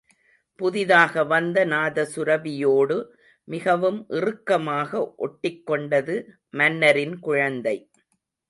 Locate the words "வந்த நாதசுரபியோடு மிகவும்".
1.23-3.99